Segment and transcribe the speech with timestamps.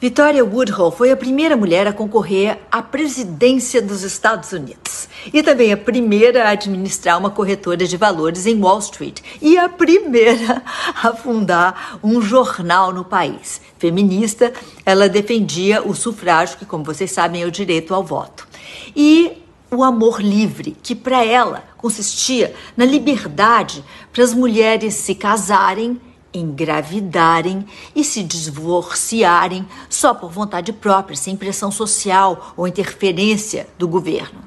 [0.00, 5.74] Victoria Woodhull foi a primeira mulher a concorrer à presidência dos Estados Unidos e também
[5.74, 10.62] a primeira a administrar uma corretora de valores em Wall Street e a primeira
[11.02, 13.60] a fundar um jornal no país.
[13.78, 14.54] Feminista,
[14.86, 18.48] ela defendia o sufrágio, que, como vocês sabem, é o direito ao voto.
[18.96, 19.32] E
[19.70, 26.00] o amor livre, que para ela consistia na liberdade para as mulheres se casarem
[26.32, 34.40] engravidarem e se divorciarem só por vontade própria, sem pressão social ou interferência do governo.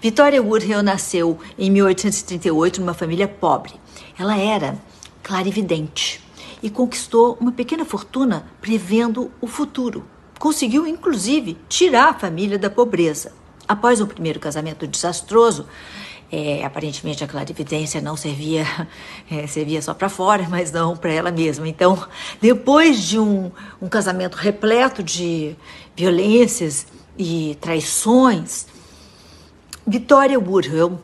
[0.00, 3.74] Victoria Woodhull nasceu em 1838 numa família pobre.
[4.18, 4.78] Ela era
[5.22, 6.22] clarividente
[6.62, 10.04] e conquistou uma pequena fortuna prevendo o futuro.
[10.38, 13.32] Conseguiu, inclusive, tirar a família da pobreza.
[13.66, 15.66] Após o primeiro casamento desastroso,
[16.30, 18.66] é, aparentemente a clarividência não servia,
[19.30, 21.66] é, servia só para fora, mas não para ela mesma.
[21.66, 21.98] Então,
[22.40, 25.56] depois de um, um casamento repleto de
[25.96, 28.66] violências e traições,
[29.86, 31.00] Victoria Woodhull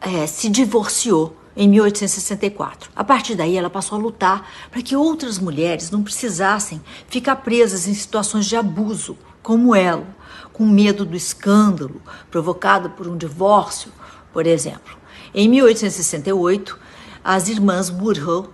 [0.00, 2.90] é, se divorciou em 1864.
[2.94, 7.86] A partir daí, ela passou a lutar para que outras mulheres não precisassem ficar presas
[7.86, 10.06] em situações de abuso, como ela
[10.54, 12.00] com medo do escândalo
[12.30, 13.92] provocado por um divórcio,
[14.32, 14.96] por exemplo.
[15.34, 16.78] Em 1868,
[17.22, 18.48] as irmãs Woodhull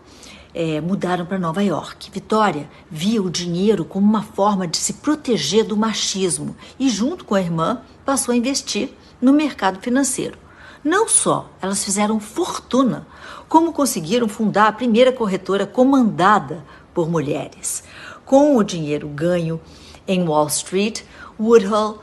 [0.52, 2.10] é, mudaram para Nova York.
[2.10, 7.36] Vitória via o dinheiro como uma forma de se proteger do machismo e, junto com
[7.36, 10.36] a irmã, passou a investir no mercado financeiro.
[10.82, 13.06] Não só elas fizeram fortuna,
[13.48, 17.84] como conseguiram fundar a primeira corretora comandada por mulheres.
[18.24, 19.60] Com o dinheiro ganho
[20.06, 21.02] em Wall Street,
[21.38, 21.98] Woodhull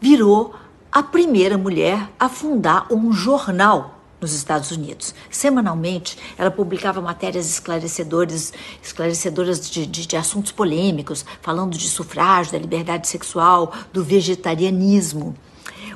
[0.00, 0.54] virou
[0.90, 5.14] a primeira mulher a fundar um jornal nos Estados Unidos.
[5.30, 12.58] Semanalmente, ela publicava matérias esclarecedoras, esclarecedoras de, de, de, assuntos polêmicos, falando de sufrágio, da
[12.58, 15.34] liberdade sexual, do vegetarianismo.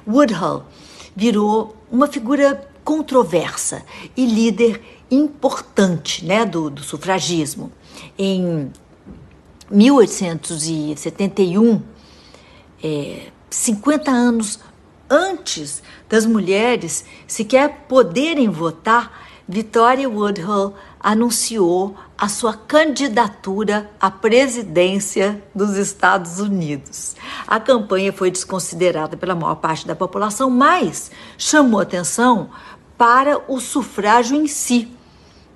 [0.07, 0.65] Woodhull
[1.15, 3.85] virou uma figura controversa
[4.17, 7.71] e líder importante né, do, do sufragismo.
[8.19, 8.73] Em
[9.71, 11.83] 1871,
[12.83, 14.59] é, 50 anos
[15.09, 25.77] antes das mulheres sequer poderem votar, Victoria Woodhull anunciou a sua candidatura à presidência dos
[25.77, 27.15] Estados Unidos.
[27.47, 32.51] A campanha foi desconsiderada pela maior parte da população, mas chamou atenção
[32.99, 34.96] para o sufrágio em si.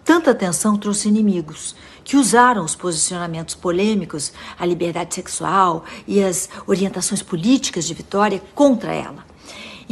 [0.05, 7.23] Tanta atenção trouxe inimigos que usaram os posicionamentos polêmicos, a liberdade sexual e as orientações
[7.23, 9.30] políticas de Vitória contra ela.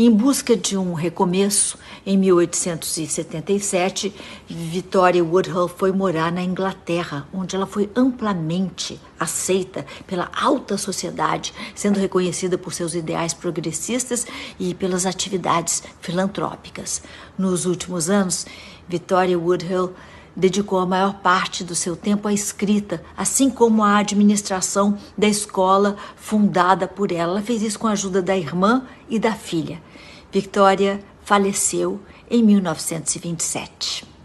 [0.00, 1.76] Em busca de um recomeço,
[2.06, 4.14] em 1877,
[4.48, 11.98] Victoria Woodhull foi morar na Inglaterra, onde ela foi amplamente aceita pela alta sociedade, sendo
[11.98, 14.25] reconhecida por seus ideais progressistas
[14.56, 17.03] e pelas atividades filantrópicas.
[17.36, 18.47] Nos últimos anos,
[18.88, 19.94] Victoria Woodhull
[20.38, 25.97] dedicou a maior parte do seu tempo à escrita, assim como à administração da escola
[26.15, 27.32] fundada por ela.
[27.32, 29.82] Ela fez isso com a ajuda da irmã e da filha.
[30.31, 32.00] Victoria faleceu
[32.31, 34.17] em 1927.